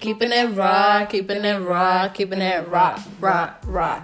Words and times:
Keeping 0.00 0.32
it 0.32 0.56
raw, 0.56 1.04
keeping 1.04 1.44
it 1.44 1.60
raw, 1.60 2.08
keeping 2.08 2.40
it 2.40 2.66
raw, 2.68 2.98
raw, 3.20 3.52
raw. 3.66 4.02